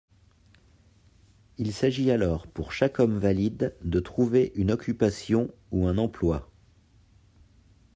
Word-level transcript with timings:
Il 1.59 1.71
s'agit 1.73 2.09
alors 2.09 2.47
pour 2.47 2.71
chaque 2.73 2.99
homme 2.99 3.19
valide 3.19 3.75
de 3.83 3.99
trouver 3.99 4.51
une 4.55 4.71
occupation 4.71 5.51
ou 5.71 5.85
un 5.85 5.99
emploi. 5.99 6.49